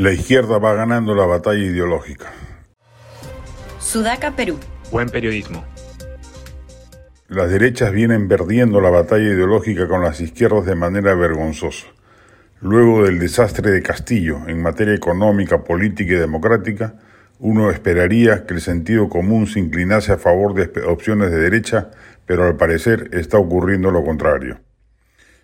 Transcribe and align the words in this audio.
La 0.00 0.12
izquierda 0.12 0.56
va 0.56 0.72
ganando 0.72 1.14
la 1.14 1.26
batalla 1.26 1.62
ideológica. 1.62 2.32
Sudaca, 3.78 4.34
Perú. 4.34 4.58
Buen 4.90 5.10
periodismo. 5.10 5.62
Las 7.28 7.50
derechas 7.50 7.92
vienen 7.92 8.26
perdiendo 8.26 8.80
la 8.80 8.88
batalla 8.88 9.26
ideológica 9.26 9.88
con 9.88 10.02
las 10.02 10.22
izquierdas 10.22 10.64
de 10.64 10.74
manera 10.74 11.14
vergonzosa. 11.14 11.86
Luego 12.62 13.04
del 13.04 13.18
desastre 13.18 13.70
de 13.72 13.82
Castillo 13.82 14.38
en 14.48 14.62
materia 14.62 14.94
económica, 14.94 15.64
política 15.64 16.14
y 16.14 16.16
democrática, 16.16 16.94
uno 17.38 17.70
esperaría 17.70 18.46
que 18.46 18.54
el 18.54 18.62
sentido 18.62 19.10
común 19.10 19.48
se 19.48 19.60
inclinase 19.60 20.12
a 20.12 20.16
favor 20.16 20.54
de 20.54 20.80
opciones 20.84 21.30
de 21.30 21.40
derecha, 21.40 21.90
pero 22.24 22.46
al 22.46 22.56
parecer 22.56 23.10
está 23.12 23.36
ocurriendo 23.36 23.90
lo 23.90 24.02
contrario. 24.02 24.60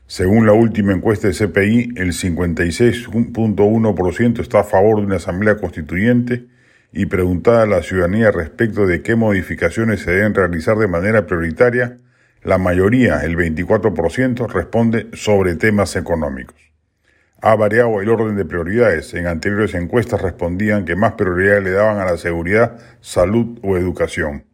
Según 0.08 0.46
la 0.46 0.52
última 0.52 0.92
encuesta 0.92 1.26
de 1.26 1.34
CPI, 1.34 1.94
el 1.96 2.12
56.1% 2.12 4.40
está 4.40 4.60
a 4.60 4.64
favor 4.64 5.00
de 5.00 5.06
una 5.06 5.16
asamblea 5.16 5.56
constituyente 5.56 6.46
y 6.92 7.06
preguntada 7.06 7.64
a 7.64 7.66
la 7.66 7.82
ciudadanía 7.82 8.30
respecto 8.30 8.86
de 8.86 9.02
qué 9.02 9.16
modificaciones 9.16 10.02
se 10.02 10.12
deben 10.12 10.32
realizar 10.32 10.78
de 10.78 10.86
manera 10.86 11.26
prioritaria, 11.26 11.96
la 12.44 12.56
mayoría, 12.56 13.24
el 13.24 13.36
24%, 13.36 14.48
responde 14.48 15.08
sobre 15.12 15.56
temas 15.56 15.96
económicos. 15.96 16.54
Ha 17.42 17.56
variado 17.56 18.00
el 18.00 18.08
orden 18.08 18.36
de 18.36 18.44
prioridades. 18.44 19.12
En 19.14 19.26
anteriores 19.26 19.74
encuestas 19.74 20.22
respondían 20.22 20.84
que 20.84 20.94
más 20.94 21.14
prioridad 21.14 21.60
le 21.62 21.72
daban 21.72 21.98
a 21.98 22.04
la 22.04 22.16
seguridad, 22.16 22.78
salud 23.00 23.58
o 23.62 23.76
educación. 23.76 24.44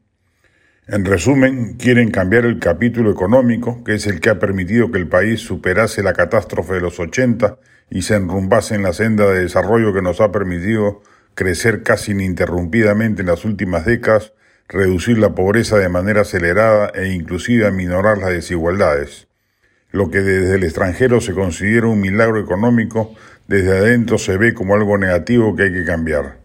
En 0.88 1.04
resumen, 1.04 1.74
quieren 1.74 2.10
cambiar 2.10 2.44
el 2.44 2.58
capítulo 2.58 3.12
económico, 3.12 3.84
que 3.84 3.94
es 3.94 4.08
el 4.08 4.18
que 4.18 4.30
ha 4.30 4.40
permitido 4.40 4.90
que 4.90 4.98
el 4.98 5.06
país 5.06 5.40
superase 5.40 6.02
la 6.02 6.12
catástrofe 6.12 6.74
de 6.74 6.80
los 6.80 6.98
80 6.98 7.56
y 7.88 8.02
se 8.02 8.16
enrumbase 8.16 8.74
en 8.74 8.82
la 8.82 8.92
senda 8.92 9.30
de 9.30 9.42
desarrollo 9.42 9.94
que 9.94 10.02
nos 10.02 10.20
ha 10.20 10.32
permitido 10.32 11.00
crecer 11.36 11.84
casi 11.84 12.10
ininterrumpidamente 12.10 13.22
en 13.22 13.28
las 13.28 13.44
últimas 13.44 13.86
décadas, 13.86 14.32
reducir 14.68 15.18
la 15.18 15.36
pobreza 15.36 15.78
de 15.78 15.88
manera 15.88 16.22
acelerada 16.22 16.90
e 16.96 17.12
inclusive 17.12 17.64
aminorar 17.64 18.18
las 18.18 18.30
desigualdades. 18.30 19.28
Lo 19.92 20.10
que 20.10 20.18
desde 20.18 20.56
el 20.56 20.64
extranjero 20.64 21.20
se 21.20 21.32
considera 21.32 21.86
un 21.86 22.00
milagro 22.00 22.40
económico, 22.40 23.14
desde 23.46 23.78
adentro 23.78 24.18
se 24.18 24.36
ve 24.36 24.52
como 24.52 24.74
algo 24.74 24.98
negativo 24.98 25.54
que 25.54 25.62
hay 25.62 25.72
que 25.72 25.84
cambiar. 25.84 26.41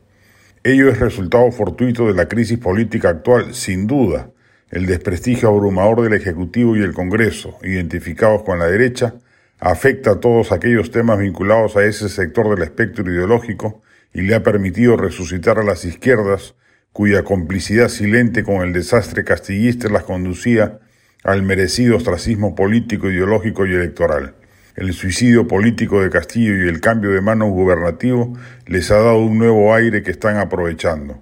Ello 0.63 0.89
es 0.89 0.99
resultado 0.99 1.51
fortuito 1.51 2.07
de 2.07 2.13
la 2.13 2.27
crisis 2.27 2.57
política 2.57 3.09
actual, 3.09 3.53
sin 3.53 3.87
duda. 3.87 4.31
El 4.69 4.85
desprestigio 4.85 5.49
abrumador 5.49 6.01
del 6.01 6.13
Ejecutivo 6.13 6.75
y 6.75 6.81
el 6.81 6.93
Congreso, 6.93 7.57
identificados 7.63 8.43
con 8.43 8.59
la 8.59 8.65
derecha, 8.65 9.15
afecta 9.59 10.11
a 10.11 10.19
todos 10.19 10.51
aquellos 10.51 10.91
temas 10.91 11.19
vinculados 11.19 11.77
a 11.77 11.85
ese 11.85 12.09
sector 12.09 12.49
del 12.49 12.63
espectro 12.63 13.09
ideológico 13.09 13.81
y 14.13 14.21
le 14.21 14.35
ha 14.35 14.43
permitido 14.43 14.97
resucitar 14.97 15.59
a 15.59 15.63
las 15.63 15.85
izquierdas, 15.85 16.55
cuya 16.91 17.23
complicidad 17.23 17.89
silente 17.89 18.43
con 18.43 18.61
el 18.63 18.73
desastre 18.73 19.23
castillista 19.23 19.89
las 19.89 20.03
conducía 20.03 20.79
al 21.23 21.43
merecido 21.43 21.97
ostracismo 21.97 22.55
político, 22.55 23.09
ideológico 23.09 23.65
y 23.65 23.73
electoral. 23.73 24.35
El 24.77 24.93
suicidio 24.93 25.47
político 25.47 26.03
de 26.03 26.11
Castillo 26.11 26.55
y 26.55 26.69
el 26.69 26.81
cambio 26.81 27.09
de 27.09 27.19
mano 27.19 27.47
gubernativo 27.47 28.37
les 28.67 28.91
ha 28.91 28.97
dado 28.97 29.17
un 29.17 29.39
nuevo 29.39 29.73
aire 29.73 30.03
que 30.03 30.11
están 30.11 30.37
aprovechando. 30.37 31.19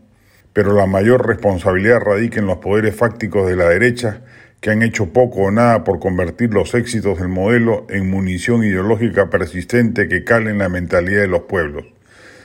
Pero 0.52 0.74
la 0.74 0.88
mayor 0.88 1.26
responsabilidad 1.26 2.02
radica 2.02 2.42
en 2.42 2.48
los 2.48 2.58
poderes 2.58 2.98
fácticos 2.98 3.48
de 3.48 3.56
la 3.56 3.70
derecha, 3.70 4.24
que 4.60 4.72
han 4.72 4.84
hecho 4.84 5.14
poco 5.14 5.44
o 5.44 5.52
nada 5.52 5.86
por 5.86 6.02
convertir 6.02 6.54
los 6.54 6.74
éxitos 6.74 7.18
del 7.18 7.30
modelo 7.30 7.88
en 7.90 8.10
munición 8.10 8.62
ideológica 8.62 9.30
persistente 9.30 10.10
que 10.10 10.26
cale 10.26 10.50
en 10.50 10.58
la 10.58 10.68
mentalidad 10.68 11.22
de 11.22 11.30
los 11.30 11.44
pueblos. 11.44 11.86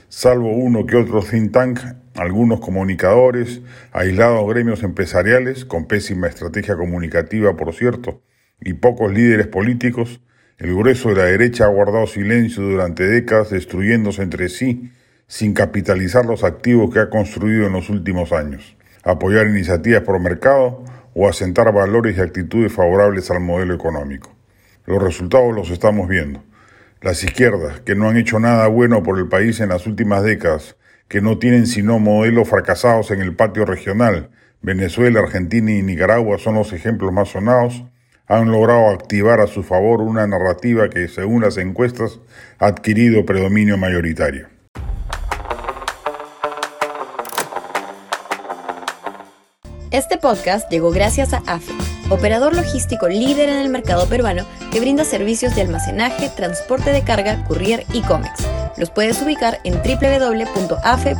Salvo 0.08 0.52
uno 0.52 0.86
que 0.86 0.97
otro 0.97 1.24
think 1.24 1.50
tank, 1.50 1.80
algunos 2.14 2.61
comunicadores, 2.61 3.62
aislados 3.90 4.48
gremios 4.48 4.85
empresariales, 4.85 5.64
con 5.64 5.86
pésima 5.86 6.29
estrategia 6.29 6.77
comunicativa 6.77 7.56
por 7.56 7.74
cierto, 7.74 8.23
y 8.61 8.74
pocos 8.74 9.12
líderes 9.12 9.48
políticos, 9.48 10.20
el 10.61 10.77
grueso 10.77 11.09
de 11.09 11.15
la 11.15 11.25
derecha 11.25 11.65
ha 11.65 11.69
guardado 11.69 12.07
silencio 12.07 12.63
durante 12.63 13.07
décadas, 13.07 13.48
destruyéndose 13.48 14.23
entre 14.23 14.51
sí 14.51 14.93
sin 15.27 15.55
capitalizar 15.55 16.27
los 16.27 16.45
activos 16.45 16.93
que 16.93 17.01
ha 17.01 17.09
construido 17.09 17.67
en 17.67 17.73
los 17.73 17.89
últimos 17.89 18.31
años, 18.33 18.77
apoyar 19.03 19.47
iniciativas 19.47 20.03
por 20.03 20.21
mercado 20.21 20.85
o 21.15 21.29
asentar 21.29 21.73
valores 21.73 22.19
y 22.19 22.21
actitudes 22.21 22.73
favorables 22.75 23.31
al 23.31 23.41
modelo 23.41 23.73
económico. 23.75 24.37
Los 24.85 25.03
resultados 25.03 25.55
los 25.55 25.71
estamos 25.71 26.09
viendo. 26.09 26.43
Las 27.01 27.25
izquierdas, 27.25 27.81
que 27.81 27.95
no 27.95 28.11
han 28.11 28.19
hecho 28.19 28.39
nada 28.39 28.67
bueno 28.67 29.03
por 29.03 29.19
el 29.19 29.29
país 29.29 29.61
en 29.61 29.71
las 29.71 29.87
últimas 29.87 30.23
décadas, 30.23 30.77
que 31.09 31.23
no 31.23 31.39
tienen 31.39 31.67
sino 31.67 31.98
modelos 31.98 32.51
fracasados 32.51 33.11
en 33.13 33.23
el 33.23 33.35
patio 33.35 33.65
regional, 33.65 34.29
Venezuela, 34.61 35.21
Argentina 35.21 35.71
y 35.73 35.83
Nicaragua 35.83 36.37
son 36.37 36.57
los 36.57 36.75
ejemplos 36.75 37.15
más 37.15 37.31
sonados, 37.31 37.83
han 38.30 38.51
logrado 38.52 38.89
activar 38.91 39.41
a 39.41 39.48
su 39.48 39.64
favor 39.64 40.01
una 40.01 40.24
narrativa 40.24 40.89
que, 40.89 41.08
según 41.08 41.42
las 41.42 41.57
encuestas, 41.57 42.20
ha 42.61 42.67
adquirido 42.68 43.27
predominio 43.27 43.77
mayoritario. 43.77 44.46
Este 49.91 50.17
podcast 50.17 50.70
llegó 50.70 50.92
gracias 50.92 51.33
a 51.33 51.42
AFE, 51.48 51.73
operador 52.08 52.55
logístico 52.55 53.08
líder 53.08 53.48
en 53.48 53.58
el 53.58 53.68
mercado 53.68 54.07
peruano 54.08 54.47
que 54.70 54.79
brinda 54.79 55.02
servicios 55.05 55.57
de 55.57 55.62
almacenaje, 55.62 56.30
transporte 56.36 56.92
de 56.92 57.02
carga, 57.02 57.45
courier 57.48 57.85
y 57.92 58.02
cómics. 58.02 58.47
Los 58.77 58.91
puedes 58.91 59.20
ubicar 59.20 59.58
en 59.64 59.74
www.afe.pe. 59.74 61.11